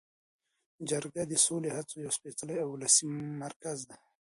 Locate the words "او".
2.63-2.67